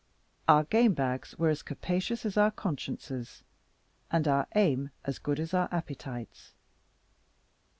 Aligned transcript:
Our 0.47 0.63
game 0.63 0.95
bags 0.95 1.37
were 1.37 1.49
as 1.49 1.61
capacious 1.61 2.25
as 2.25 2.35
our 2.35 2.49
consciences, 2.49 3.43
and 4.09 4.27
our 4.27 4.47
aim 4.55 4.89
as 5.05 5.19
good 5.19 5.39
as 5.39 5.53
our 5.53 5.69
appetites. 5.71 6.53